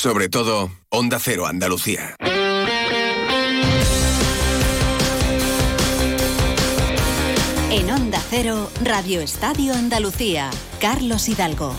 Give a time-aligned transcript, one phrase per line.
[0.00, 2.16] Sobre todo, Onda Cero Andalucía.
[7.70, 10.48] En Onda Cero, Radio Estadio Andalucía,
[10.80, 11.74] Carlos Hidalgo.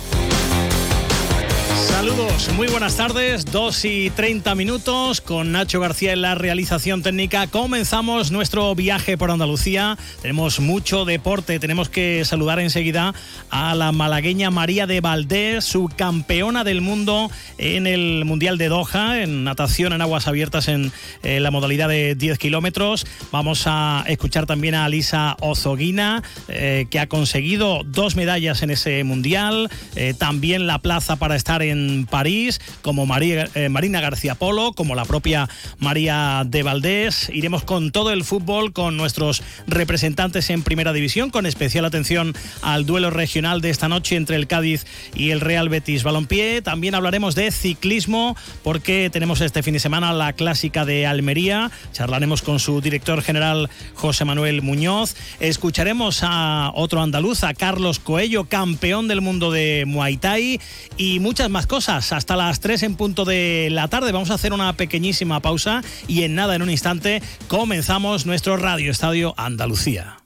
[1.82, 7.48] Saludos, muy buenas tardes, 2 y 30 minutos con Nacho García en la realización técnica.
[7.48, 9.98] Comenzamos nuestro viaje por Andalucía.
[10.22, 13.16] Tenemos mucho deporte, tenemos que saludar enseguida
[13.50, 19.44] a la malagueña María de Valdés, subcampeona del mundo en el Mundial de Doha, en
[19.44, 20.92] natación en aguas abiertas en,
[21.24, 23.08] la modalidad de 10 kilómetros.
[23.32, 29.04] Vamos a escuchar también a Alisa Ozoguina, eh, que ha conseguido dos medallas en ese
[29.04, 31.71] Mundial, eh, también la plaza para estar en
[32.10, 37.30] París, como María, eh, Marina García Polo, como la propia María de Valdés.
[37.34, 42.86] Iremos con todo el fútbol, con nuestros representantes en Primera División, con especial atención al
[42.86, 46.62] duelo regional de esta noche entre el Cádiz y el Real Betis Balompié.
[46.62, 51.72] También hablaremos de ciclismo, porque tenemos este fin de semana la clásica de Almería.
[51.94, 55.16] Charlaremos con su director general José Manuel Muñoz.
[55.40, 60.60] Escucharemos a otro andaluz, a Carlos Coello, campeón del mundo de Muay Thai
[60.98, 62.12] y muchas más cosas.
[62.14, 66.24] Hasta las 3 en punto de la tarde vamos a hacer una pequeñísima pausa y
[66.24, 70.21] en nada, en un instante, comenzamos nuestro Radio Estadio Andalucía.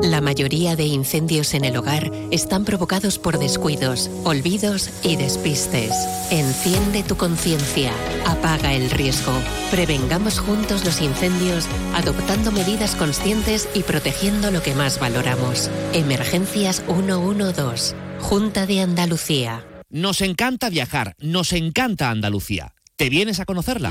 [0.00, 5.92] La mayoría de incendios en el hogar están provocados por descuidos, olvidos y despistes.
[6.30, 7.92] Enciende tu conciencia,
[8.24, 9.32] apaga el riesgo.
[9.70, 15.70] Prevengamos juntos los incendios adoptando medidas conscientes y protegiendo lo que más valoramos.
[15.92, 19.66] Emergencias 112, Junta de Andalucía.
[19.90, 22.74] Nos encanta viajar, nos encanta Andalucía.
[22.96, 23.90] ¿Te vienes a conocerla?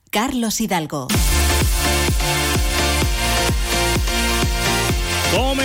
[0.11, 1.07] Carlos Hidalgo.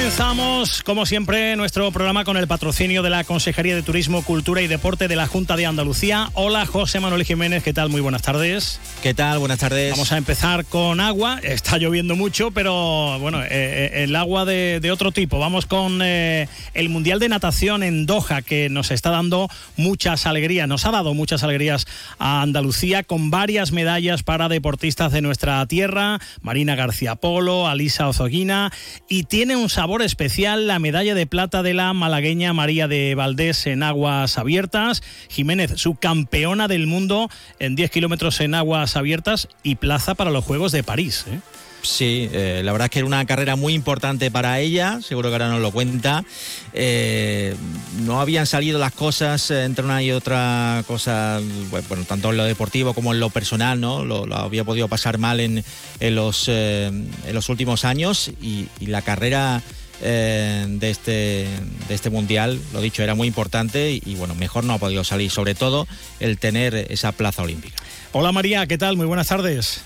[0.06, 4.68] Comenzamos, como siempre, nuestro programa con el patrocinio de la Consejería de Turismo, Cultura y
[4.68, 6.30] Deporte de la Junta de Andalucía.
[6.34, 7.88] Hola, José Manuel Jiménez, ¿qué tal?
[7.88, 8.78] Muy buenas tardes.
[9.02, 9.40] ¿Qué tal?
[9.40, 9.90] Buenas tardes.
[9.90, 11.40] Vamos a empezar con agua.
[11.42, 15.40] Está lloviendo mucho, pero bueno, eh, eh, el agua de, otro tipo.
[15.40, 20.68] Vamos con eh, el Mundial de Natación en Doha, que nos está dando muchas alegrías,
[20.68, 21.84] nos ha dado muchas alegrías
[22.20, 28.72] a Andalucía con varias medallas para deportistas de nuestra tierra, Marina García Polo, Alisa Ozoguina,
[29.08, 33.66] y tiene un sabor especial la medalla de plata de la malagueña María de Valdés
[33.66, 35.02] en aguas abiertas.
[35.28, 40.72] Jiménez, subcampeona del mundo en 10 kilómetros en aguas abiertas y plaza para los Juegos
[40.72, 41.24] de París.
[41.28, 41.40] ¿eh?
[41.86, 45.36] Sí, eh, la verdad es que era una carrera muy importante para ella, seguro que
[45.36, 46.24] ahora nos lo cuenta.
[46.72, 47.54] Eh,
[48.00, 51.40] no habían salido las cosas entre una y otra cosa,
[51.70, 54.04] bueno, tanto en lo deportivo como en lo personal, ¿no?
[54.04, 55.64] Lo, había podido pasar mal en,
[56.00, 59.62] los, eh, en los últimos años y, la carrera
[60.00, 61.46] de, este,
[61.88, 65.04] de este mundial, lo dicho, era muy importante y, y, bueno, mejor no ha podido
[65.04, 65.86] salir, sobre todo
[66.20, 67.76] el tener esa plaza olímpica.
[68.12, 68.96] Hola María, ¿qué tal?
[68.96, 69.82] Muy buenas tardes.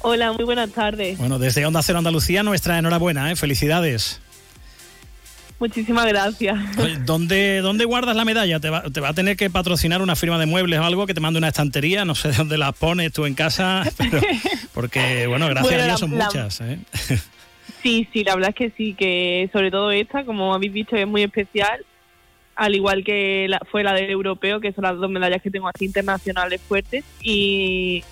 [0.00, 1.18] Hola, muy buenas tardes.
[1.18, 3.36] Bueno, desde Onda Cero Andalucía, nuestra enhorabuena, ¿eh?
[3.36, 4.20] felicidades.
[5.58, 6.56] Muchísimas gracias.
[7.04, 8.60] ¿Dónde, ¿Dónde guardas la medalla?
[8.60, 11.14] ¿Te va, ¿Te va, a tener que patrocinar una firma de muebles o algo que
[11.14, 12.04] te mande una estantería?
[12.04, 13.82] No sé dónde la pones tú en casa,
[14.74, 16.60] porque, bueno, gracias a Dios son muchas.
[16.60, 16.78] ¿eh?
[17.82, 21.06] Sí, sí, la verdad es que sí, que sobre todo esta, como habéis visto, es
[21.06, 21.84] muy especial,
[22.56, 25.68] al igual que la, fue la del europeo, que son las dos medallas que tengo
[25.68, 27.04] así internacionales fuertes.
[27.22, 28.02] Y,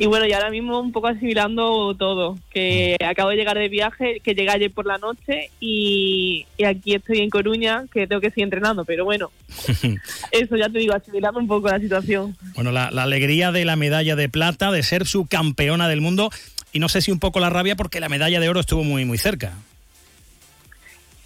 [0.00, 4.20] y bueno, y ahora mismo un poco asimilando todo, que acabo de llegar de viaje,
[4.24, 8.44] que llegué ayer por la noche y, aquí estoy en Coruña, que tengo que seguir
[8.44, 9.30] entrenando, pero bueno,
[10.30, 12.34] eso ya te digo, asimilando un poco la situación.
[12.54, 16.30] Bueno, la, alegría de la medalla de plata, de ser subcampeona del mundo,
[16.72, 19.04] y no sé si un poco la rabia porque la medalla de oro estuvo muy,
[19.04, 19.52] muy cerca.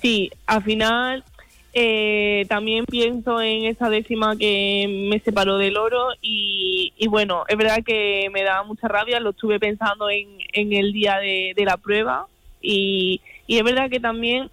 [0.00, 1.24] Sí, al final
[1.72, 7.82] eh, también pienso en esa décima que me separó del oro y, bueno, es verdad
[7.84, 12.26] que me da mucha rabia, lo estuve pensando en, en el día de, la prueba
[12.62, 14.50] y, y, es verdad que también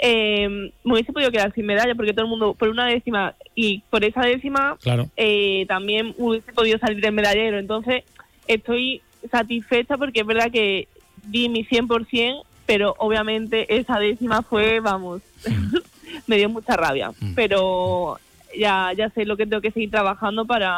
[0.00, 3.80] eh, me hubiese podido quedar sin medalla porque todo el mundo por una décima y
[3.90, 4.76] por esa décima
[5.16, 8.04] eh, también hubiese podido salir del medallero, entonces
[8.46, 10.88] estoy satisfecha porque es verdad que
[11.24, 15.22] di mi 100% pero obviamente esa décima fue, vamos,
[16.26, 17.12] me dio mucha rabia.
[17.34, 18.18] Pero
[18.58, 20.74] ya, ya sé lo que tengo que seguir trabajando para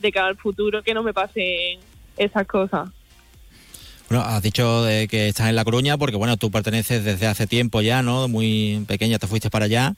[0.00, 1.78] de cara al futuro que no me pasen
[2.16, 2.88] esas cosas.
[4.08, 7.46] Bueno, has dicho de que estás en La Coruña porque, bueno, tú perteneces desde hace
[7.46, 8.26] tiempo ya, ¿no?
[8.26, 9.94] Muy pequeña te fuiste para allá,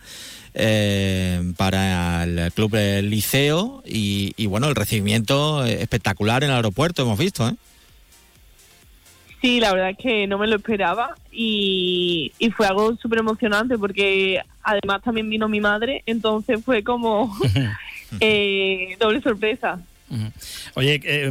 [0.52, 7.02] eh, para el club del Liceo y, y, bueno, el recibimiento espectacular en el aeropuerto,
[7.02, 7.54] hemos visto, ¿eh?
[9.40, 13.78] Sí, la verdad es que no me lo esperaba y, y fue algo súper emocionante
[13.78, 17.34] porque además también vino mi madre, entonces fue como
[18.20, 19.80] eh, doble sorpresa.
[20.74, 21.26] Oye, eh,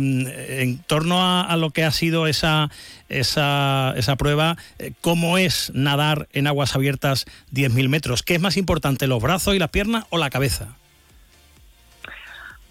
[0.61, 2.71] en torno a, a, lo que ha sido esa,
[3.09, 8.23] esa, esa prueba, eh, ¿cómo es nadar en aguas abiertas 10.000 metros?
[8.23, 10.78] ¿Qué es más importante, los brazos y las piernas o la cabeza?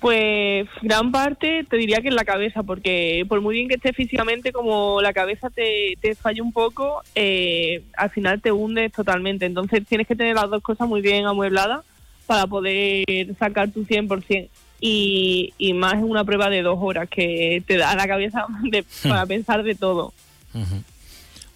[0.01, 3.97] Pues gran parte te diría que en la cabeza, porque por muy bien que estés
[3.97, 9.47] físicamente, como la cabeza te, te falla un poco, eh, al final te hundes totalmente.
[9.47, 11.85] Entonces tienes que tener las dos cosas muy bien amuebladas
[12.27, 13.05] para poder
[13.39, 14.49] sacar tu 100%
[14.81, 18.85] y, y más en una prueba de dos horas que te da la cabeza de,
[19.03, 20.13] para pensar de todo.
[20.55, 20.83] Uh -huh.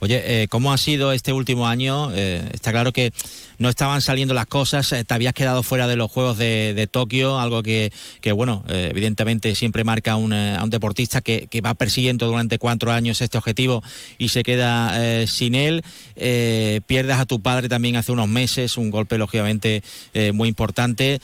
[0.02, 2.10] Oye, eh, ¿cómo ha sido este último año?
[2.12, 3.12] Eh, está claro que
[3.58, 7.38] no estaban saliendo las cosas, eh, te habías quedado fuera de los Juegos de, Tokio,
[7.38, 12.58] algo que, que bueno, evidentemente siempre marca un, a un deportista que, va persiguiendo durante
[12.58, 13.84] cuatro años este objetivo
[14.18, 15.84] y se queda sin él.
[16.16, 19.84] pierdes a tu padre también hace unos meses, un golpe lógicamente
[20.34, 21.20] muy importante.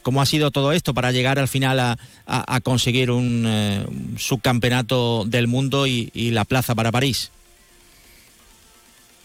[0.00, 1.78] ¿Cómo ha sido todo esto para llegar al final
[2.26, 7.30] a, conseguir un, subcampeonato del mundo y la plaza para París?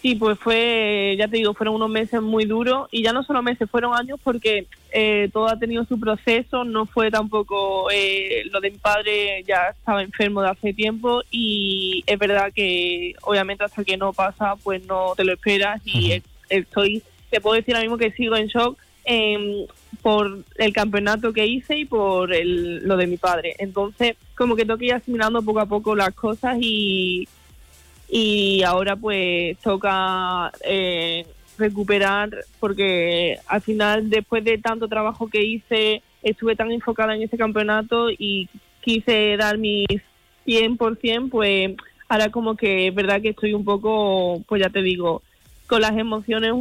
[0.07, 3.41] Sí, pues fue, ya te digo, fueron unos meses muy duros y ya no solo
[3.43, 8.61] meses, fueron años porque eh, todo ha tenido su proceso, no fue tampoco eh, lo
[8.61, 13.83] de mi padre, ya estaba enfermo de hace tiempo y es verdad que obviamente hasta
[13.83, 16.21] que no pasa pues no te lo esperas y uh -huh.
[16.51, 19.67] estoy, te puedo decir ahora mismo que sigo en shock eh,
[20.01, 23.55] por el campeonato que hice y por el, lo de mi padre.
[23.59, 27.27] Entonces como que tengo que ir asimilando poco a poco las cosas y
[28.09, 31.25] y ahora pues toca eh,
[31.57, 37.37] recuperar porque al final después de tanto trabajo que hice estuve tan enfocada en ese
[37.37, 38.49] campeonato y
[38.81, 39.85] quise dar mi
[40.45, 41.75] 100% pues
[42.07, 45.21] ahora como que es verdad que estoy un poco pues ya te digo
[45.67, 46.53] con las emociones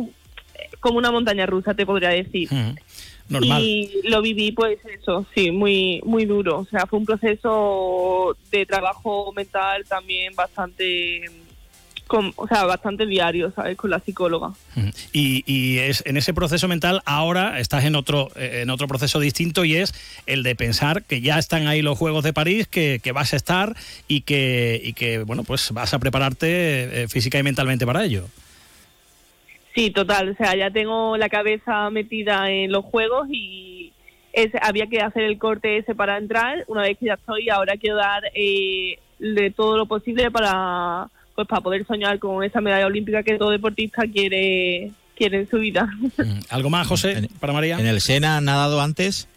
[0.80, 2.74] como una montaña rusa te podría decir uh.
[3.28, 3.62] Normal.
[3.62, 6.60] Y lo viví, pues eso, sí, muy muy duro.
[6.60, 11.22] O sea, fue un proceso de trabajo mental también bastante,
[12.06, 13.76] con, o sea, bastante diario, ¿sabes?
[13.76, 14.52] Con la psicóloga.
[15.12, 19.64] Y, y, es en ese proceso mental ahora estás en otro en otro proceso distinto
[19.64, 19.92] y es
[20.26, 23.36] el de pensar que ya están ahí los Juegos de París, que, que vas a
[23.36, 23.74] estar
[24.06, 28.28] y que, y que, bueno, pues vas a prepararte eh, física y mentalmente para ello.
[29.76, 30.30] Sí, total.
[30.30, 33.92] O sea, ya tengo la cabeza metida en los juegos y
[34.32, 36.64] es, había que hacer el corte ese para entrar.
[36.66, 41.46] Una vez que ya estoy, ahora quiero dar eh, de todo lo posible para pues
[41.46, 45.86] para poder soñar con esa medalla olímpica que todo deportista quiere quiere en su vida.
[46.48, 47.78] ¿Algo más, José, para María?
[47.78, 49.28] ¿En el Sena han nadado antes?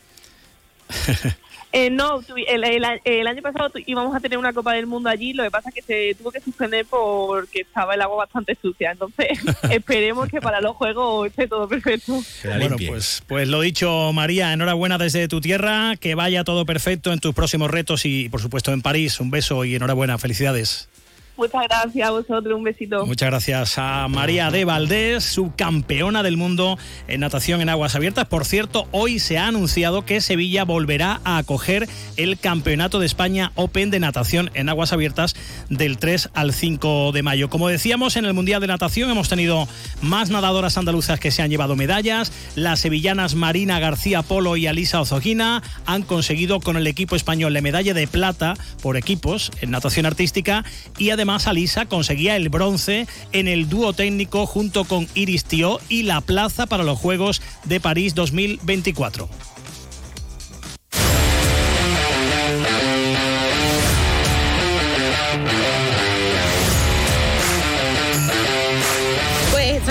[1.72, 5.34] Eh, no, el, el, el, año pasado íbamos a tener una Copa del Mundo allí,
[5.34, 8.92] lo que pasa es que se tuvo que suspender porque estaba el agua bastante sucia,
[8.92, 9.28] entonces
[9.70, 12.20] esperemos que para los Juegos esté todo perfecto.
[12.44, 17.20] Bueno, pues, pues lo dicho, María, enhorabuena desde tu tierra, que vaya todo perfecto en
[17.20, 20.90] tus próximos retos y por supuesto en París, un beso y enhorabuena, felicidades.
[21.40, 23.06] Muchas gracias a vosotros, un besito.
[23.06, 26.78] Muchas gracias a María de Valdés, subcampeona del mundo
[27.08, 28.26] en natación en aguas abiertas.
[28.26, 33.54] Por cierto, hoy se ha anunciado que Sevilla volverá a acoger el Campeonato de España
[33.56, 35.34] Open de natación en aguas abiertas
[35.70, 37.50] del 3 al 5 de mayo.
[37.50, 39.66] Como decíamos, en el Mundial de Natación hemos tenido
[40.02, 42.34] más nadadoras andaluzas que se han llevado medallas.
[42.56, 47.62] Las sevillanas Marina García Polo y Alisa Ozogina han conseguido con el equipo español la
[47.62, 50.66] medalla de plata por equipos en natación artística
[50.98, 55.80] y además Además, Alisa conseguía el bronce en el dúo técnico junto con Iris Tío
[55.88, 59.30] y la plaza para los Juegos de París 2024.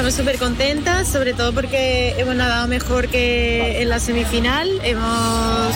[0.08, 4.80] Estamos súper contentas, sobre todo porque hemos nadado mejor que en la semifinal.
[4.82, 5.74] Hemos,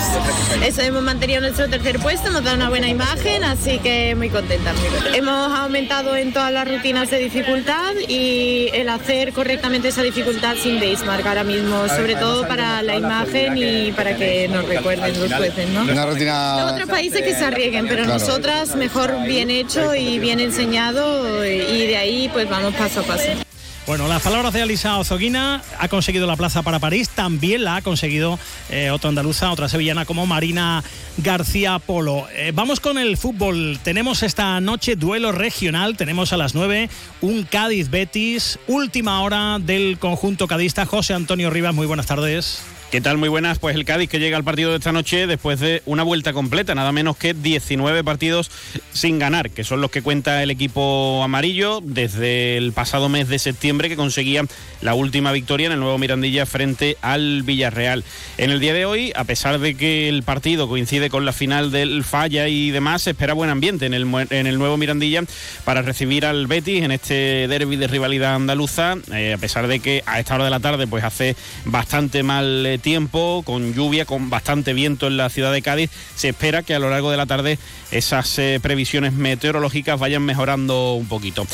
[0.65, 4.75] eso, hemos mantenido nuestro tercer puesto, hemos dado una buena imagen, así que muy contentas.
[5.13, 10.81] Hemos aumentado en todas las rutinas de dificultad y el hacer correctamente esa dificultad sin
[10.81, 15.69] basemark ahora mismo, sobre todo para la imagen y para que nos recuerden los jueces.
[15.71, 15.83] ¿no?
[15.83, 16.63] Una rutina...
[16.63, 21.87] Los otros países que se arriesguen, pero nosotras mejor bien hecho y bien enseñado y
[21.87, 23.52] de ahí pues vamos paso a paso.
[23.85, 27.83] Bueno, las palabras de Alisa Ozoguina ha conseguido la plaza para París, también la ha
[27.83, 28.39] conseguido
[28.71, 30.85] eh, otra andaluza, otra sevillana como Marina
[31.17, 32.29] García Polo.
[32.33, 33.81] Eh, vamos con el fútbol.
[33.83, 36.89] Tenemos esta noche duelo regional, tenemos a las 9
[37.23, 40.87] un Cádiz Betis, última hora del conjunto cadista.
[40.87, 42.63] José Antonio Rivas, muy buenas tardes.
[42.93, 43.17] ¿Qué tal?
[43.17, 43.59] Muy buenas.
[43.59, 46.75] Pues el Cádiz que llega al partido de esta noche después de una vuelta completa,
[46.75, 48.51] nada menos que 19 partidos
[48.93, 53.39] sin ganar, que son los que cuenta el equipo amarillo desde el pasado mes de
[53.39, 54.45] septiembre que conseguía
[54.83, 58.05] la última victoria en el nuevo Mirandilla frente al Villarreal.
[58.37, 61.71] En el día de hoy, a pesar de que el partido coincide con la final
[61.71, 65.23] del Falla y demás, se espera buen ambiente en el, en el nuevo Mirandilla
[65.65, 70.03] para recibir al Betis en este derby de rivalidad andaluza, eh, a pesar de que
[70.05, 74.75] a esta hora de la tarde pues hace bastante mal tiempo, con lluvia, con bastante
[74.75, 75.91] viento en la ciudad de Cádiz.
[76.15, 77.59] Se espera que a lo largo de la tarde
[77.91, 81.47] esas eh, previsiones meteorológicas vayan mejorando un poquito.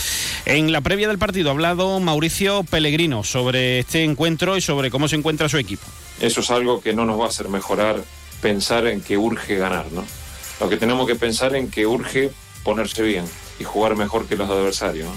[0.44, 5.06] En la previa del partido ha hablado Mauricio Pellegrino sobre este encuentro y sobre cómo
[5.08, 5.86] se encuentra su equipo.
[6.20, 8.02] Eso es algo que no nos va a hacer mejorar
[8.40, 10.04] pensar en que urge ganar, ¿no?
[10.60, 12.30] Lo que tenemos que pensar en que urge
[12.64, 13.24] ponerse bien
[13.58, 15.08] y jugar mejor que los adversarios.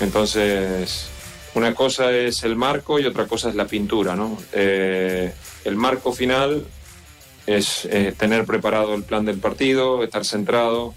[0.00, 1.08] Entonces,
[1.54, 4.38] una cosa es el marco y otra cosa es la pintura, ¿no?
[4.52, 5.32] Eh,
[5.64, 6.64] el marco final
[7.46, 10.94] es eh, tener preparado el plan del partido, estar centrado,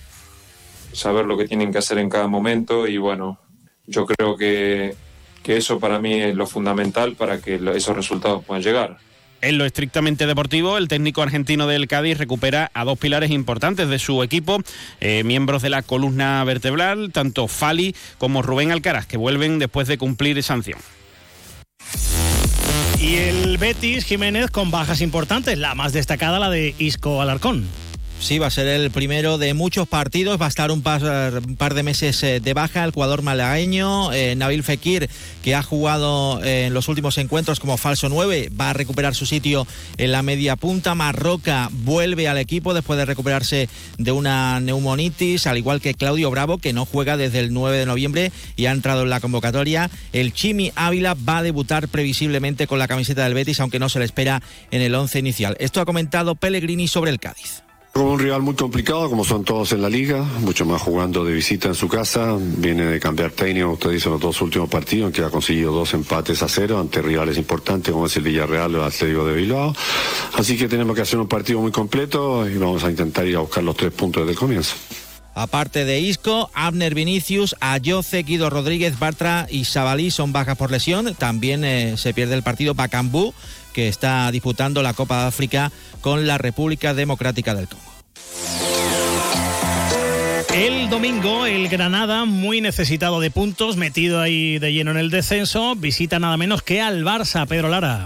[0.92, 3.40] saber lo que tienen que hacer en cada momento y bueno,
[3.88, 4.96] yo creo que,
[5.42, 8.98] que eso para mí es lo fundamental para que esos resultados puedan llegar.
[9.44, 14.00] En lo estrictamente deportivo, el técnico argentino del Cádiz recupera a dos pilares importantes de
[14.00, 14.64] su equipo,
[15.02, 19.98] eh, miembros de la columna vertebral, tanto Fali como Rubén Alcaraz, que vuelven después de
[19.98, 20.80] cumplir sanción.
[23.02, 27.68] Y el Betis Jiménez con bajas importantes, la más destacada la de Isco Alarcón.
[28.24, 30.42] Sí, va a ser el primero de muchos partidos.
[30.42, 34.14] Va a estar un par, de meses eh, de baja el jugador malagueño.
[34.14, 35.10] Eh, Nabil Fekir,
[35.44, 39.26] que ha jugado eh, en los últimos encuentros como falso 9, va a recuperar su
[39.26, 40.96] sitio en la media punta.
[40.96, 46.60] Marroca vuelve al equipo después de recuperarse de una neumonitis, al igual que Claudio Bravo,
[46.60, 49.92] que no juega desde el 9 de noviembre y ha entrado en la convocatoria.
[50.14, 54.00] El Chimi Ávila va a debutar previsiblemente con la camiseta del Betis, aunque no se
[54.00, 55.58] le espera en el 11 inicial.
[55.60, 57.64] Esto ha comentado Pellegrini sobre el Cádiz.
[57.96, 61.68] Un rival muy complicado, como son todos en la liga, mucho más jugando de visita
[61.68, 62.36] en su casa.
[62.40, 65.94] Viene de cambiar técnico, usted dice, los dos últimos partidos, en que ha conseguido dos
[65.94, 69.76] empates a cero ante rivales importantes como es el Villarreal o el Atlético de Bilbao.
[70.36, 73.42] Así que tenemos que hacer un partido muy completo y vamos a intentar ir a
[73.42, 74.74] buscar los tres puntos desde el comienzo.
[75.36, 81.14] Aparte de Isco, Abner Vinicius, Ayoce, Guido Rodríguez, Bartra y Sabalí son bajas por lesión.
[81.16, 83.34] También eh, se pierde el partido Bacambú,
[83.74, 87.84] que está disputando la Copa de África con la República Democrática del Congo.
[90.54, 95.76] El domingo, el Granada, muy necesitado de puntos, metido ahí de lleno en el descenso,
[95.76, 98.06] visita nada menos que al Barça, Pedro Lara.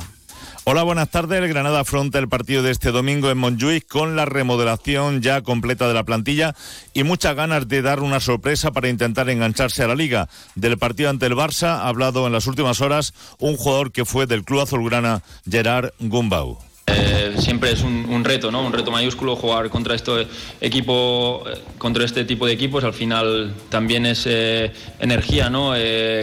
[0.69, 1.41] Hola, buenas tardes.
[1.41, 5.87] El Granada afronta el partido de este domingo en Montjuic con la remodelación ya completa
[5.87, 6.55] de la plantilla
[6.93, 10.27] y muchas ganas de dar una sorpresa para intentar engancharse a la liga.
[10.55, 14.27] Del partido ante el Barça ha hablado en las últimas horas un jugador que fue
[14.27, 16.57] del club azulgrana, Gerard Gumbau.
[16.89, 18.61] Eh, siempre es un, reto, ¿no?
[18.61, 20.27] Un reto mayúsculo jugar contra este
[20.61, 22.83] equipo, eh, contra este tipo de equipos.
[22.83, 25.73] Al final también es eh, energía, ¿no?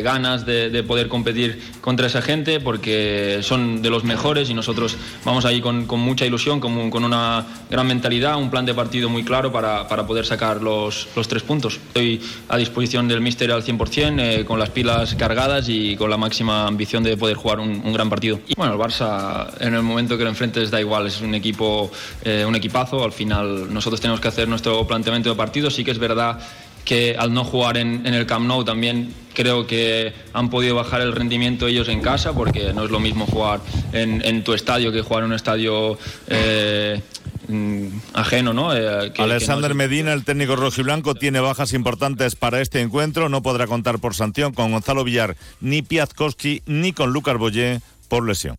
[0.03, 5.45] ganas de, poder competir contra esa gente porque son de los mejores y nosotros vamos
[5.45, 9.53] ahí con, mucha ilusión, con, con, una gran mentalidad, un plan de partido muy claro
[9.53, 11.75] para, para poder sacar los, los, tres puntos.
[11.75, 16.67] Estoy a disposición del míster al 100%, con las pilas cargadas y con la máxima
[16.67, 18.41] ambición de poder jugar un, un gran partido.
[18.49, 21.91] Y bueno, el Barça en el momento que lo enfrente da igual, es un equipo,
[22.25, 23.05] eh, un equipazo.
[23.05, 25.71] Al final nosotros tenemos que hacer nuestro planteamiento de partido.
[25.71, 26.39] Sí que es verdad
[26.85, 31.13] que al no jugar en, el Camp Nou también creo que han podido bajar el
[31.13, 33.61] rendimiento ellos en casa porque no es lo mismo jugar
[33.93, 37.01] en, tu estadio que jugar en un estadio eh,
[37.49, 38.77] mm, ajeno, ¿no?
[38.77, 43.31] Eh, Alexander Medina, el técnico rojiblanco, tiene bajas importantes para este encuentro.
[43.31, 48.27] No podrá contar por sanción con Gonzalo Villar, ni Piazkowski, ni con Lucas Boyé por
[48.27, 48.59] lesión.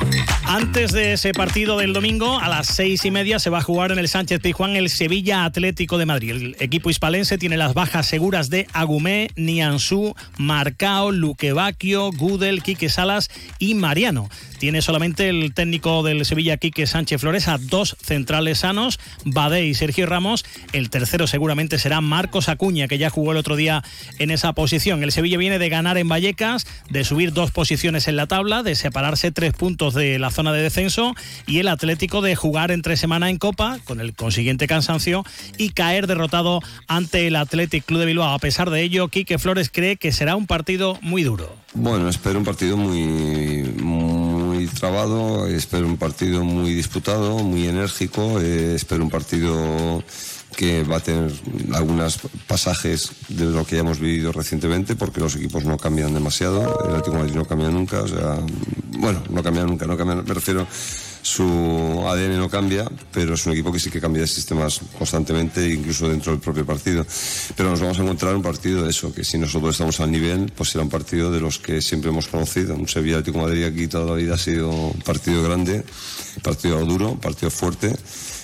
[0.53, 3.93] Antes de ese partido del domingo, a las seis y media se va a jugar
[3.93, 6.31] en el Sánchez Pizjuán el Sevilla Atlético de Madrid.
[6.31, 13.29] El equipo hispalense tiene las bajas seguras de Agumé, Nianzú, Marcao, Luquevaquio, Gudel, Quique Salas
[13.59, 14.29] y Mariano.
[14.59, 19.73] Tiene solamente el técnico del Sevilla, Quique Sánchez Flores, a dos centrales sanos, Bade y
[19.73, 20.45] Sergio Ramos.
[20.73, 23.83] El tercero seguramente será Marcos Acuña, que ya jugó el otro día
[24.19, 25.01] en esa posición.
[25.01, 28.75] El Sevilla viene de ganar en Vallecas, de subir dos posiciones en la tabla, de
[28.75, 31.13] separarse tres puntos de la zona de descenso
[31.45, 35.23] y el Atlético de jugar entre semana en Copa, con el consiguiente cansancio,
[35.57, 38.33] y caer derrotado ante el Athletic Club de Bilbao.
[38.33, 41.55] A pesar de ello, Quique Flores cree que será un partido muy duro.
[41.73, 44.00] Bueno, espero un partido muy, muy
[44.81, 50.03] trabado, espero un partido muy disputado, muy enérgico, eh, espero un partido
[50.57, 51.31] que va a tener
[51.73, 56.61] algunos pasajes de lo que ya hemos vivido recientemente, porque los equipos no cambian demasiado,
[56.83, 58.39] el Atlético de Madrid no cambia nunca, o sea,
[58.97, 60.65] bueno, no cambia nunca, no cambia, me refiero,
[61.21, 65.67] su ADN no cambia, pero es un equipo que sí que cambia de sistemas constantemente,
[65.67, 67.05] incluso dentro del propio partido.
[67.55, 70.51] Pero nos vamos a encontrar un partido de eso, que si nosotros estamos al nivel,
[70.55, 72.75] pues será un partido de los que siempre hemos conocido.
[72.75, 75.83] Un Sevilla Atlético Madrid aquí toda la vida ha sido un partido grande,
[76.43, 77.95] partido duro, partido fuerte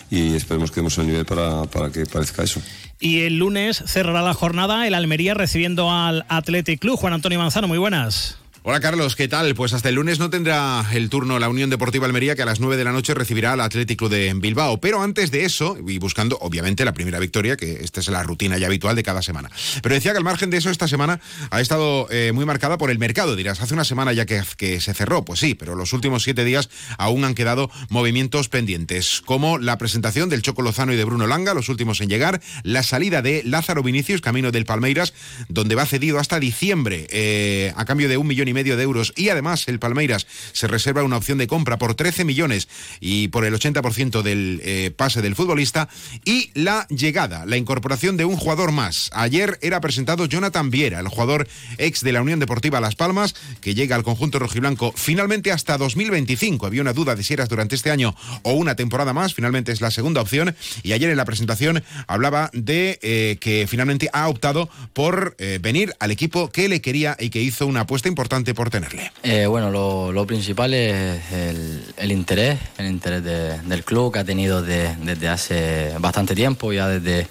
[0.09, 2.61] y esperemos que demos el nivel para, para que parezca eso.
[2.99, 6.97] Y el lunes cerrará la jornada el Almería recibiendo al Athletic Club.
[6.97, 8.37] Juan Antonio Manzano, muy buenas.
[8.69, 9.55] Hola Carlos, ¿qué tal?
[9.55, 12.59] Pues hasta el lunes no tendrá el turno la Unión Deportiva Almería que a las
[12.59, 14.81] 9 de la noche recibirá al Atlético de Bilbao.
[14.81, 18.57] Pero antes de eso, y buscando obviamente la primera victoria, que esta es la rutina
[18.57, 19.49] ya habitual de cada semana.
[19.81, 22.91] Pero decía que al margen de eso, esta semana ha estado eh, muy marcada por
[22.91, 23.37] el mercado.
[23.37, 25.23] Dirás, hace una semana ya que, que se cerró.
[25.23, 30.27] Pues sí, pero los últimos siete días aún han quedado movimientos pendientes, como la presentación
[30.27, 33.81] del Choco Lozano y de Bruno Langa, los últimos en llegar, la salida de Lázaro
[33.81, 35.13] Vinicius, camino del Palmeiras,
[35.47, 39.13] donde va cedido hasta diciembre eh, a cambio de un millón y medio de euros
[39.15, 42.67] y además el Palmeiras se reserva una opción de compra por 13 millones
[42.99, 45.89] y por el 80% del eh, pase del futbolista
[46.25, 49.11] y la llegada, la incorporación de un jugador más.
[49.13, 51.47] Ayer era presentado Jonathan Viera, el jugador
[51.77, 56.65] ex de la Unión Deportiva Las Palmas, que llega al conjunto rojiblanco finalmente hasta 2025.
[56.65, 59.81] Había una duda de si eras durante este año o una temporada más, finalmente es
[59.81, 64.67] la segunda opción y ayer en la presentación hablaba de eh, que finalmente ha optado
[64.93, 68.69] por eh, venir al equipo que le quería y que hizo una apuesta importante por
[68.69, 69.11] tenerle.
[69.23, 74.61] Eh, bueno, lo, principal es el, interés, el interés de- del club que ha tenido
[74.61, 77.27] de- desde hace bastante tiempo, ya desde,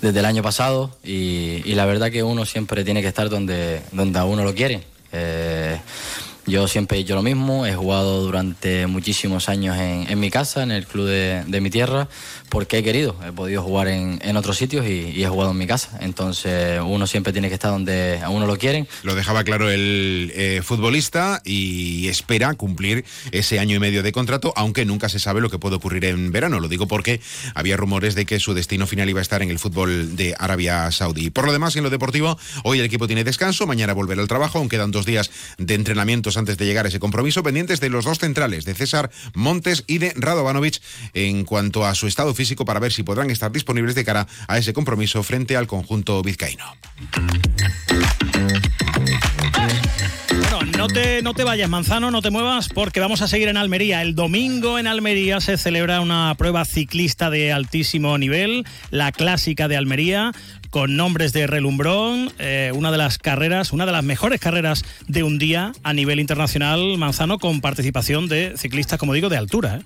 [0.00, 3.80] desde el año pasado, y, y la verdad que uno siempre tiene que estar donde,
[3.92, 4.82] donde a uno lo quiere.
[5.12, 5.78] Eh,
[6.46, 10.62] yo siempre he hecho lo mismo, he jugado durante muchísimos años en, en mi casa,
[10.62, 12.08] en el club de, de mi tierra,
[12.48, 13.16] porque he querido.
[13.26, 15.98] He podido jugar en, en otros sitios y, he jugado en mi casa.
[16.00, 18.86] Entonces uno siempre tiene que estar donde a uno lo quieren.
[19.02, 24.52] Lo dejaba claro el eh, futbolista y espera cumplir ese año y medio de contrato,
[24.56, 26.60] aunque nunca se sabe lo que puede ocurrir en verano.
[26.60, 27.20] Lo digo porque
[27.54, 30.90] había rumores de que su destino final iba a estar en el fútbol de Arabia
[30.90, 31.30] Saudí.
[31.30, 34.58] Por lo demás, en lo deportivo, hoy el equipo tiene descanso, mañana volverá al trabajo,
[34.58, 38.04] aún quedan dos días de entrenamientos antes de llegar a ese compromiso, pendientes de los
[38.04, 40.80] dos centrales, de César Montes y de Radovanovic,
[41.14, 44.58] en cuanto a su estado físico para ver si podrán estar disponibles de cara a
[44.58, 46.64] ese compromiso frente al conjunto vizcaíno.
[50.72, 54.00] No te, no te vayas, Manzano, no te muevas, porque vamos a seguir en Almería.
[54.00, 59.76] El domingo en Almería se celebra una prueba ciclista de altísimo nivel, la clásica de
[59.76, 60.32] Almería,
[60.70, 65.22] con nombres de relumbrón, eh, una de las carreras, una de las mejores carreras de
[65.22, 69.76] un día a nivel internacional, Manzano, con participación de ciclistas, como digo, de altura.
[69.76, 69.82] ¿eh?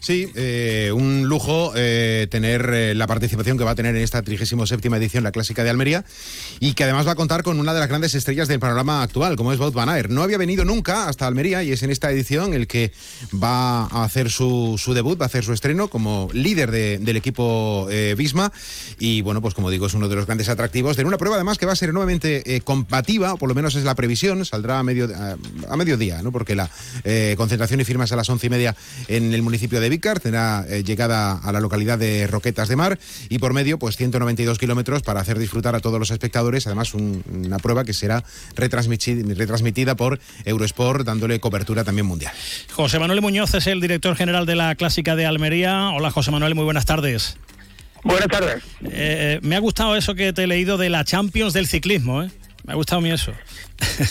[0.00, 4.22] Sí, eh, un lujo eh, tener eh, la participación que va a tener en esta
[4.22, 6.06] 37 edición la Clásica de Almería
[6.58, 9.36] y que además va a contar con una de las grandes estrellas del panorama actual,
[9.36, 9.90] como es Wout van.
[10.08, 12.92] No había venido nunca hasta Almería y es en esta edición el que
[13.34, 17.86] va a hacer su, debut, va a hacer su estreno como líder de- del equipo
[18.16, 18.52] Visma
[18.98, 21.58] y bueno, pues como digo, es uno de los grandes atractivos de una prueba además
[21.58, 24.82] que va a ser nuevamente combativa, o por lo menos es la previsión, saldrá a,
[24.82, 25.10] medio,
[25.68, 26.32] a, mediodía, ¿no?
[26.32, 26.70] porque la
[27.36, 28.74] concentración y firmas a las once y media
[29.08, 32.98] en el municipio de Vícar, tendrá eh, llegada a la localidad de Roquetas de Mar
[33.28, 37.22] y por medio pues 192 kilómetros para hacer disfrutar a todos los espectadores, además un-
[37.30, 38.24] una prueba que será
[38.56, 42.32] retransmiti- retransmitida por Eurosport dándole cobertura también mundial.
[42.72, 45.90] José Manuel Muñoz es el director general de la clásica de Almería.
[45.90, 47.36] Hola, José Manuel, muy buenas tardes.
[48.02, 48.62] Buenas tardes.
[48.90, 52.30] Eh, me ha gustado eso que te he leído de la Champions del ciclismo, ¿eh?
[52.64, 53.32] Me ha gustado a mí eso.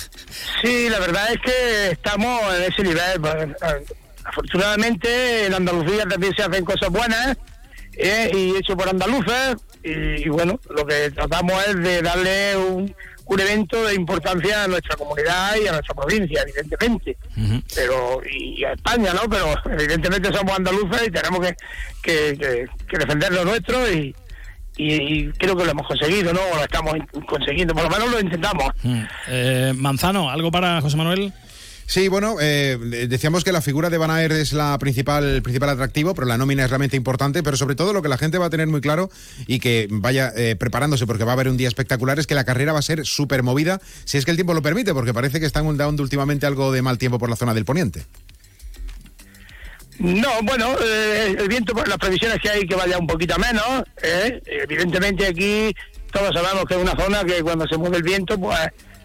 [0.64, 3.56] Sí, la verdad es que estamos en ese nivel.
[4.30, 7.38] Afortunadamente en Andalucía también se hacen cosas buenas
[7.98, 9.90] eh, y hecho por andaluces y,
[10.26, 14.96] y bueno, lo que tratamos es de darle un- un evento de importancia a nuestra
[14.96, 17.16] comunidad y a nuestra provincia, evidentemente.
[17.76, 19.30] Pero y a España, ¿no?
[19.30, 21.56] Pero evidentemente somos andaluces y tenemos que,
[22.02, 24.16] que, que, defender lo nuestro y,
[24.78, 26.40] y, creo que lo hemos conseguido, ¿no?
[26.56, 26.96] Lo estamos
[27.28, 28.72] consiguiendo, por lo menos lo intentamos.
[29.28, 31.32] Eh, Manzano, ¿algo para José Manuel?
[31.90, 32.78] Sí, bueno, eh,
[33.10, 36.38] decíamos que la figura de Van Aert es la principal, el principal atractivo, pero la
[36.38, 38.80] nómina es realmente importante, pero sobre todo lo que la gente va a tener muy
[38.80, 39.10] claro
[39.48, 42.44] y que vaya eh, preparándose porque va a haber un día espectacular es que la
[42.44, 45.40] carrera va a ser súper movida, si es que el tiempo lo permite, porque parece
[45.40, 48.06] que están dando últimamente algo de mal tiempo por la zona del poniente.
[49.98, 53.84] No, bueno, eh, el viento, por las previsiones que hay que vaya un poquito menos.
[54.46, 55.76] Evidentemente aquí
[56.12, 58.60] todos sabemos que es una zona que cuando se mueve el viento, pues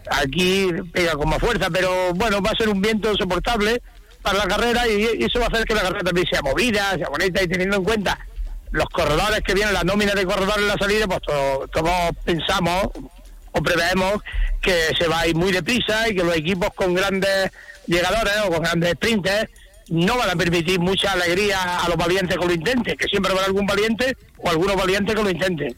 [0.09, 3.81] aquí pega con más fuerza, pero bueno, va a ser un viento soportable
[4.21, 7.09] para la carrera y, eso va a hacer que la carrera también sea movida, sea
[7.09, 8.19] bonita y teniendo en cuenta
[8.71, 11.91] los corredores que vienen, la nómina de corredores en la salida, pues todos
[12.25, 12.89] pensamos
[13.51, 14.21] o preveemos
[14.61, 17.51] que se va a ir muy deprisa y que los equipos con grandes
[17.87, 19.49] llegadores o con grandes sprinters
[19.89, 23.39] no van a permitir mucha alegría a los valientes que lo intenten, que siempre va
[23.39, 25.75] a haber algún valiente o algunos valientes que lo intenten.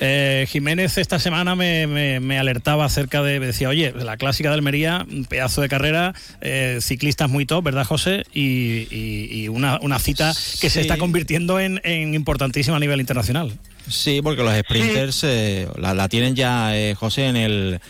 [0.00, 5.26] Eh, Jiménez esta semana me, alertaba acerca de, decía, oye, la clásica de Almería, un
[5.26, 8.24] pedazo de carrera, eh, ciclistas muy top, ¿verdad, José?
[8.32, 11.80] Y, una, cita que se está convirtiendo en,
[12.14, 13.52] importantísima a nivel internacional.
[13.88, 17.80] Sí, porque los sprinters eh, la, tienen ya, José, en el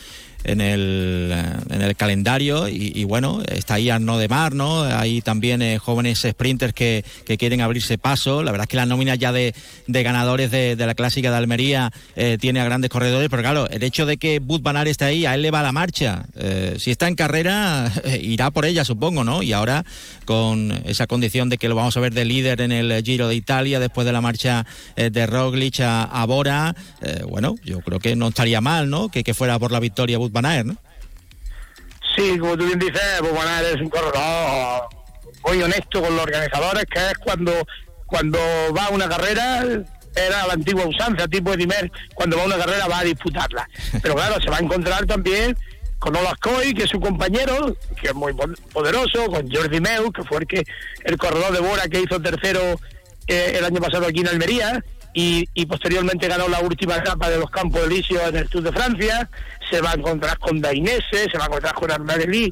[0.45, 4.83] en el, eh, en el calendario y, bueno, está ahí Arno de Mar, ¿no?
[4.83, 8.43] Hay también eh, jóvenes sprinters que, que, quieren abrirse paso.
[8.43, 9.55] La verdad es que la nómina ya de,
[9.87, 13.83] de ganadores de, la clásica de Almería eh, tiene a grandes corredores, pero claro, el
[13.83, 16.25] hecho de que Bud Van esté ahí, a él le va la marcha.
[16.79, 19.43] si está en carrera, irá por ella, supongo, ¿no?
[19.43, 19.85] Y ahora
[20.25, 23.35] con esa condición de que lo vamos a ver de líder en el Giro de
[23.35, 24.65] Italia después de la marcha
[24.97, 26.75] de Roglic a, Bora,
[27.29, 29.09] bueno, yo creo que no estaría mal, ¿no?
[29.09, 30.77] Que, que fuera por la victoria Bud Van ¿no?
[32.17, 34.89] Sí, como tú bien dices, pues Van es un corredor
[35.45, 37.53] muy honesto con los organizadores, que es cuando,
[38.07, 38.39] cuando
[38.77, 39.65] va a una carrera,
[40.15, 43.69] era la antigua usanza, tipo Edimer, cuando va a una carrera va a disputarla.
[44.03, 45.57] Pero claro, se va a encontrar también
[45.99, 48.33] con Olascoy, que es su compañero, que es muy
[48.73, 50.65] poderoso, con Jordi Meu, que fue el, que,
[51.05, 52.81] el corredor de Bora que hizo tercero
[53.27, 57.51] eh, el año pasado aquí en Almería, y, posteriormente ganó la última etapa de los
[57.51, 59.29] Campos Elíseos en el Tour de Francia,
[59.71, 62.51] se va a encontrar con Dainese, se va a encontrar con Arnaud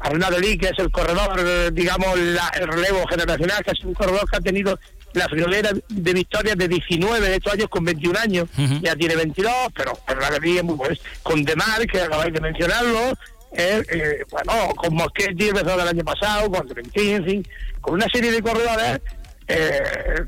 [0.00, 4.40] Arnaud que es el corredor, digamos, el relevo generacional, que es un corredor que ha
[4.40, 4.78] tenido
[5.14, 8.48] la friolera de victorias de 19 de estos años con 21 años,
[8.82, 10.96] ya tiene 22, pero Arnaud es muy bueno.
[11.22, 13.12] Con Demar, que acabáis de mencionarlo,
[13.56, 17.46] eh, eh, bueno, con Moschetti empezó del año pasado, con Trentin,
[17.80, 19.00] con una serie de corredores
[19.46, 20.24] eh,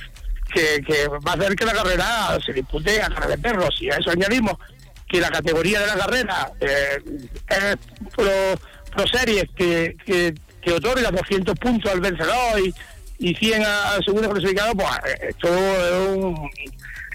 [0.57, 3.77] que, va a hacer que la carrera se dispute a cara de perros.
[3.81, 4.55] Y a eso añadimos
[5.09, 6.99] que la categoría de la carrera eh,
[7.49, 7.77] es
[8.15, 12.75] pro, series que, que, que, otorga 200 puntos al vencedor y,
[13.19, 16.51] y 100 al segundo clasificado, pues eh, esto es, un,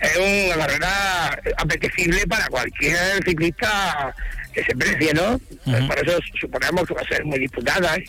[0.01, 4.15] es una carrera apetecible para cualquier ciclista
[4.53, 5.39] que se precie, ¿no?
[5.87, 7.95] Por eso suponemos que va a ser muy disputada.
[7.95, 8.03] ¿eh?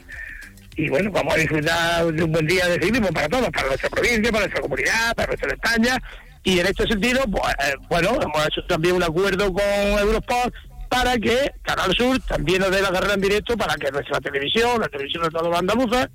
[0.77, 3.91] Y bueno, vamos a disfrutar de un buen día de ciclismo para todos, para nuestra
[3.91, 6.03] provincia, para nuestra comunidad, para nuestra España.
[6.45, 10.55] Y en este sentido, pues, eh, bueno, hemos hecho también un acuerdo con Eurosport
[10.89, 14.81] para que Canal Sur también nos dé la carrera en directo para que nuestra televisión,
[14.81, 16.09] la televisión de todos los andaluzes,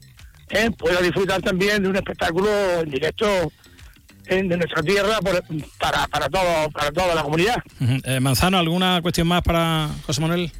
[0.49, 2.49] eh, pueda disfrutar también de un espectáculo
[2.81, 3.51] en directo
[4.27, 5.19] de nuestra tierra
[5.79, 7.55] para, para, todo, para toda la comunidad.
[8.03, 10.51] Eh, Manzano, ¿alguna cuestión más para José Manuel?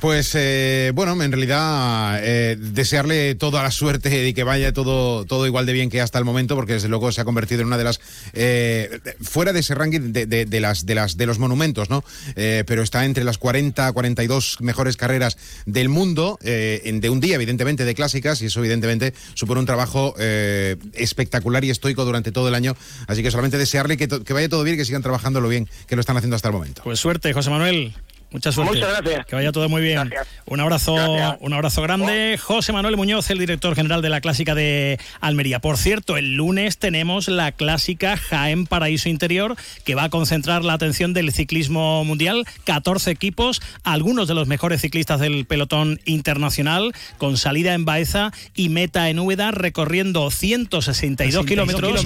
[0.00, 5.46] Pues eh, bueno, en realidad eh, desearle toda la suerte y que vaya todo, todo
[5.46, 7.78] igual de bien que hasta el momento, porque desde luego se ha convertido en una
[7.78, 8.00] de las
[8.32, 12.04] eh, fuera de ese ranking de, las de las de los monumentos, ¿no?
[12.34, 17.94] pero está entre las 40, 42 mejores carreras del mundo de un día, evidentemente, de
[17.94, 22.76] clásicas y eso evidentemente supone un trabajo espectacular y estoico durante todo el año.
[23.06, 25.96] Así que solamente desearle que, que vaya todo bien, que sigan trabajando lo bien que
[25.96, 26.82] lo están haciendo hasta el momento.
[26.84, 27.94] Pues suerte, José Manuel.
[28.34, 28.74] Mucha suerte.
[28.74, 29.26] Muchas gracias.
[29.26, 30.10] Que vaya todo muy bien.
[30.46, 30.96] Un abrazo,
[31.38, 32.36] un abrazo grande.
[32.36, 35.60] José Manuel Muñoz, el director general de la Clásica de Almería.
[35.60, 40.72] Por cierto, el lunes tenemos la Clásica Jaén Paraíso Interior, que va a concentrar la
[40.72, 42.44] atención del ciclismo mundial.
[42.64, 48.68] 14 equipos, algunos de los mejores ciclistas del pelotón internacional, con salida en Baeza y
[48.68, 52.04] meta en Úbeda, recorriendo 162 kilómetros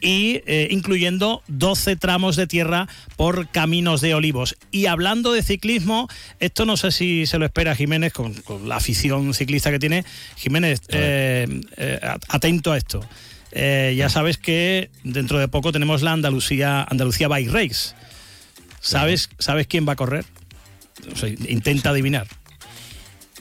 [0.00, 4.56] y eh, incluyendo 12 tramos de tierra por caminos de olivos.
[4.70, 6.08] Y hablando de ciclismo,
[6.38, 8.34] esto no sé si se lo espera Jiménez con,
[8.66, 10.04] la afición ciclista que tiene.
[10.36, 13.00] Jiménez, eh, eh, atento a esto.
[13.52, 17.94] ya sabes que dentro de poco tenemos la Andalucía, Andalucía Bike Race.
[18.80, 20.24] ¿Sabes, ¿Sabes quién va a correr?
[21.12, 22.26] O sea, intenta adivinar.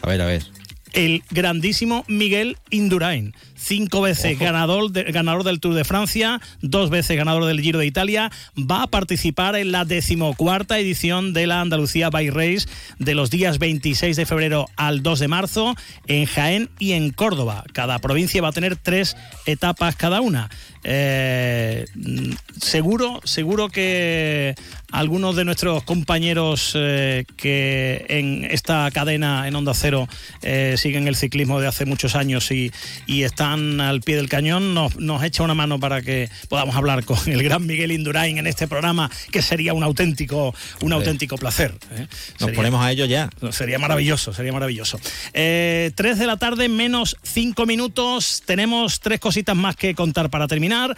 [0.01, 0.58] A ver, a ver.
[0.93, 7.17] El grandísimo Miguel Indurain cinco veces ganador, de- ganador del Tour de Francia, dos veces
[7.17, 12.09] ganador del Giro de Italia, va a participar en la decimocuarta edición de la Andalucía
[12.09, 12.67] Bike Race
[12.99, 15.75] de los días 26 de febrero al 2 de marzo
[16.07, 17.65] en Jaén y en Córdoba.
[17.73, 20.49] Cada provincia va a tener tres etapas cada una.
[20.85, 21.85] Eh,
[22.61, 24.55] seguro, seguro que
[24.91, 30.07] algunos de nuestros compañeros eh, que en esta cadena en Onda Cero
[30.41, 32.71] eh, siguen el ciclismo de hace muchos años y,
[33.05, 37.05] y están al pie del cañón nos, nos echa una mano para que podamos hablar
[37.05, 41.75] con el gran Miguel Indurain en este programa, que sería un auténtico, un auténtico placer.
[41.91, 42.07] ¿eh?
[42.07, 43.29] Nos Sería- ponemos a ello ya.
[43.51, 44.99] Sería maravilloso, sería maravilloso.
[45.33, 48.41] Eh, tres de la tarde, menos cinco minutos.
[48.45, 50.95] Tenemos tres cositas más que contar para terminar.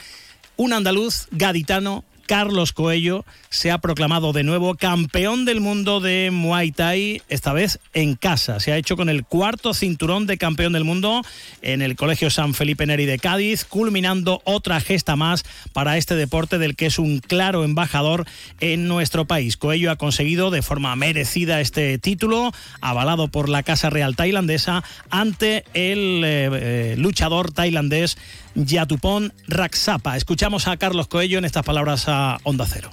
[0.58, 6.72] Un andaluz gaditano, Carlos Coello, se ha proclamado de nuevo campeón del mundo de Muay
[6.72, 8.60] Thai, esta vez en casa.
[8.60, 11.22] Se ha hecho con el cuarto cinturón de campeón del mundo
[11.62, 16.58] en el Colegio San Felipe Neri de Cádiz, culminando otra gesta más para este deporte
[16.58, 18.26] del que es un claro embajador
[18.60, 19.58] en nuestro país.
[19.58, 25.66] Coello ha conseguido de forma merecida este título, avalado por la Casa Real tailandesa, ante
[25.74, 28.18] el eh, eh, luchador tailandés
[28.56, 30.18] Yatupon Raksapa.
[30.18, 32.90] Escuchamos a Carlos Coello en estas palabras a Onda Cero.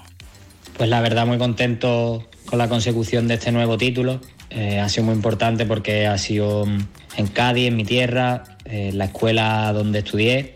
[0.76, 4.20] Pues la verdad muy contento con la consecución de este nuevo título.
[4.50, 6.64] Eh, ha sido muy importante porque ha sido
[7.16, 10.54] en Cádiz, en mi tierra, eh, la escuela donde estudié.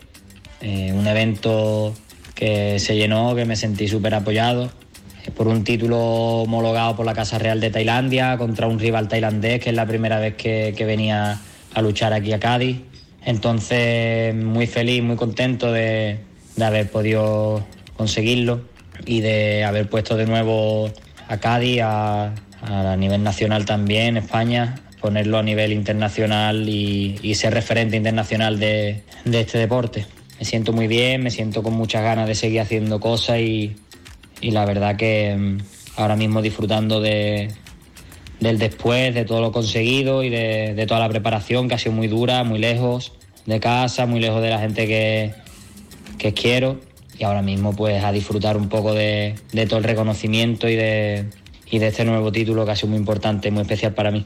[0.61, 1.93] Eh, un evento
[2.35, 4.71] que se llenó, que me sentí súper apoyado.
[5.25, 9.59] eh, por un título homologado por la Casa Real de Tailandia contra un rival tailandés,
[9.61, 11.39] que es la primera vez que, que venía
[11.73, 12.81] a luchar aquí a Cádiz.
[13.25, 16.19] Entonces, muy feliz, muy contento de,
[16.55, 18.61] de haber podido conseguirlo
[19.05, 20.91] y de haber puesto de nuevo
[21.27, 27.53] a Cádiz a, a nivel nacional también, España, ponerlo a nivel internacional y, y ser
[27.53, 30.05] referente internacional de, de este deporte.
[30.39, 33.75] Me siento muy bien, me siento con muchas ganas de seguir haciendo cosas y,
[34.41, 35.57] y la verdad que mm,
[35.97, 37.49] ahora mismo disfrutando de,
[38.43, 42.07] del después, de todo lo conseguido y de, toda la preparación que ha sido muy
[42.07, 43.13] dura, muy lejos
[43.45, 45.33] de casa, muy lejos de la gente que,
[46.17, 46.79] que quiero
[47.17, 51.25] y ahora mismo pues a disfrutar un poco de, de todo el reconocimiento y de,
[51.71, 54.25] y de este nuevo título que ha sido muy importante, muy especial para mí.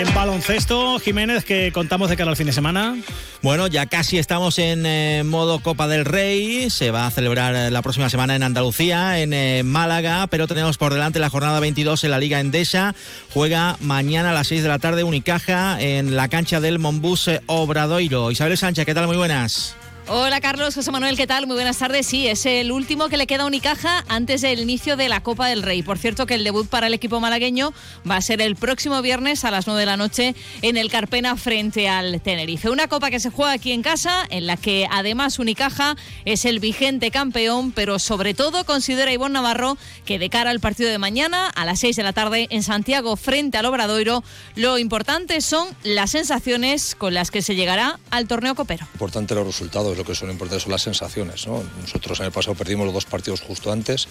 [0.00, 2.96] En baloncesto, Jiménez, que contamos de cara al fin de semana.
[3.42, 6.70] Bueno, ya casi estamos en eh, modo Copa del Rey.
[6.70, 10.78] Se va a celebrar eh, la próxima semana en Andalucía, en eh, Málaga, pero tenemos
[10.78, 12.94] por delante la jornada 22 en la Liga Endesa.
[13.34, 18.30] Juega mañana a las 6 de la tarde Unicaja en la cancha del Monbus Obradoiro.
[18.30, 19.06] Isabel Sánchez, ¿qué tal?
[19.06, 19.76] Muy buenas.
[20.12, 21.46] Hola Carlos, José Manuel, ¿qué tal?
[21.46, 22.04] Muy buenas tardes.
[22.04, 25.46] Sí, es el último que le queda a Unicaja antes del inicio de la Copa
[25.46, 25.84] del Rey.
[25.84, 27.72] Por cierto, que el debut para el equipo malagueño
[28.10, 31.36] va a ser el próximo viernes a las 9 de la noche en el Carpena
[31.36, 32.70] frente al Tenerife.
[32.70, 35.94] Una Copa que se juega aquí en casa, en la que además Unicaja
[36.24, 40.90] es el vigente campeón, pero sobre todo considera Ivonne Navarro que de cara al partido
[40.90, 44.24] de mañana a las 6 de la tarde en Santiago frente al Obradoiro,
[44.56, 48.88] lo importante son las sensaciones con las que se llegará al torneo copero.
[48.94, 51.46] importante los resultados, lo que son importantes son las sensaciones.
[51.46, 51.62] ¿no?
[51.80, 54.08] Nosotros en el pasado perdimos los dos partidos justo antes,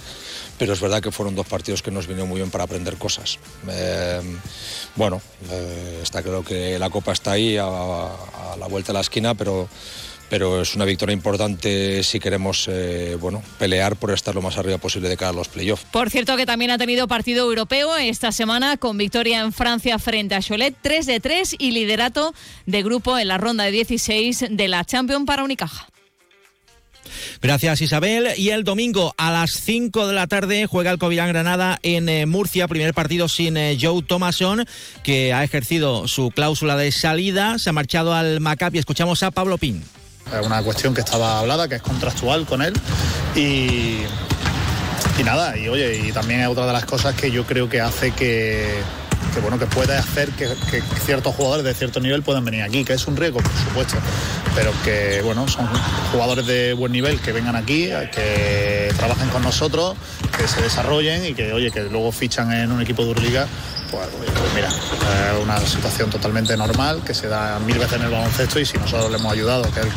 [0.57, 3.39] pero es verdad que fueron dos partidos que nos vinieron muy bien para aprender cosas.
[3.67, 4.21] Eh,
[4.95, 7.65] bueno, eh, está claro que la Copa está ahí a
[8.57, 9.67] la vuelta de la esquina, pero,
[10.29, 14.77] pero es una victoria importante si queremos eh, bueno, pelear por estar lo más arriba
[14.77, 15.85] posible de cara a los playoffs.
[15.91, 20.35] Por cierto que también ha tenido partido europeo esta semana con victoria en Francia frente
[20.35, 22.33] a Cholet 3 de 3 y liderato
[22.65, 25.87] de grupo en la ronda de 16 de la Champions para Unicaja.
[27.41, 28.27] Gracias Isabel.
[28.37, 32.25] Y el domingo a las 5 de la tarde juega el Covirán Granada en eh,
[32.25, 34.65] Murcia, primer partido sin eh, Joe Thomason,
[35.03, 38.79] que ha ejercido su cláusula de salida, se ha marchado al Maccabi.
[38.79, 39.83] Escuchamos a Pablo Pin.
[40.37, 42.73] Es una cuestión que estaba hablada, que es contractual con él.
[43.35, 44.01] Y,
[45.17, 47.81] y nada, y oye, y también es otra de las cosas que yo creo que
[47.81, 48.81] hace que,
[49.33, 50.47] que bueno, que puede hacer que,
[51.05, 53.97] ciertos jugadores de cierto nivel puedan venir aquí, que es un riesgo, por supuesto,
[54.55, 55.67] pero que bueno, son
[56.11, 59.95] jugadores de buen nivel que vengan aquí, que trabajen con nosotros,
[60.37, 63.47] que se desarrollen y que oye, que luego fichan en un equipo de Euroliga
[63.91, 68.11] pues, pues mira, es una situación totalmente normal que se da mil veces en el
[68.11, 69.87] baloncesto y si nosotros le hemos ayudado que él,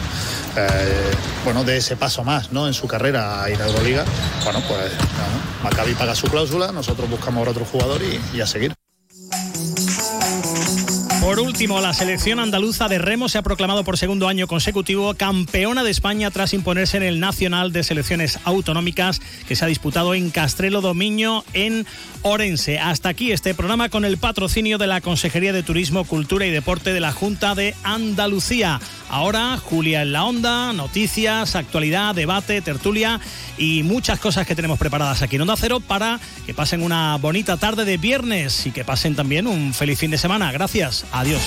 [0.56, 1.10] eh,
[1.44, 2.66] bueno, de ese paso más ¿no?
[2.66, 4.04] en su carrera a ir a Euroliga,
[4.44, 8.00] bueno, pues no, Maccabi paga su cláusula, nosotros buscamos ahora otro jugador
[8.32, 8.72] y a seguir.
[11.22, 15.85] Por último, la selección andaluza de remo se ha proclamado por segundo año consecutivo campeona
[15.85, 20.30] de España tras imponerse en el Nacional de Selecciones Autonómicas que se ha disputado en
[20.30, 21.87] Castrelo Domiño en
[22.22, 22.80] Orense.
[22.80, 26.92] Hasta aquí este programa con el patrocinio de la Consejería de Turismo, Cultura y Deporte
[26.92, 28.80] de la Junta de Andalucía.
[29.08, 33.20] Ahora, Julia en la Onda, noticias, actualidad, debate, tertulia
[33.58, 37.58] y muchas cosas que tenemos preparadas aquí en Onda Cero para que pasen una bonita
[37.58, 40.50] tarde de viernes y que pasen también un feliz fin de semana.
[40.50, 41.04] Gracias.
[41.12, 41.42] Adiós.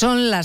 [0.00, 0.38] Son las